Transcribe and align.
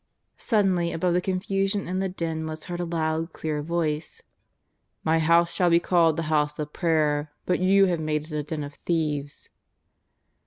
Suddenly, 0.39 0.91
above 0.91 1.13
the 1.13 1.21
confusion 1.21 1.87
and 1.87 2.01
the 2.01 2.09
din, 2.09 2.47
was 2.47 2.63
heard 2.63 2.79
a 2.79 2.85
loud, 2.85 3.33
clear 3.33 3.61
Voice:" 3.61 4.23
My 5.03 5.19
House 5.19 5.51
shall 5.53 5.69
be 5.69 5.79
called 5.79 6.17
the 6.17 6.23
House 6.23 6.57
of 6.57 6.73
prayer, 6.73 7.31
but 7.45 7.59
you 7.59 7.85
have 7.85 7.99
made 7.99 8.23
it 8.23 8.31
a 8.31 8.41
den 8.41 8.63
of 8.63 8.73
thieves." 8.73 9.51